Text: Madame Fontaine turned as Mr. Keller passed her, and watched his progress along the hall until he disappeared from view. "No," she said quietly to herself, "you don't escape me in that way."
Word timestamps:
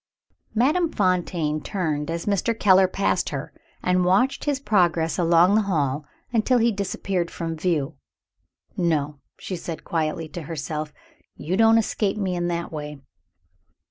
Madame 0.55 0.91
Fontaine 0.91 1.61
turned 1.61 2.09
as 2.09 2.25
Mr. 2.25 2.59
Keller 2.59 2.87
passed 2.87 3.29
her, 3.29 3.53
and 3.83 4.03
watched 4.03 4.45
his 4.45 4.59
progress 4.59 5.19
along 5.19 5.53
the 5.53 5.61
hall 5.61 6.07
until 6.33 6.57
he 6.57 6.71
disappeared 6.71 7.29
from 7.29 7.55
view. 7.55 7.93
"No," 8.75 9.19
she 9.37 9.55
said 9.55 9.83
quietly 9.83 10.27
to 10.29 10.41
herself, 10.41 10.91
"you 11.35 11.55
don't 11.55 11.77
escape 11.77 12.17
me 12.17 12.35
in 12.35 12.47
that 12.47 12.71
way." 12.71 12.99